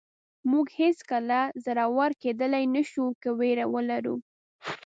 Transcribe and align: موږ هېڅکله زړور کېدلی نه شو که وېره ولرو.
موږ 0.51 0.65
هېڅکله 0.79 1.39
زړور 1.65 2.11
کېدلی 2.23 2.63
نه 2.75 2.83
شو 2.91 3.05
که 3.21 3.29
وېره 3.39 3.65
ولرو. 3.73 4.15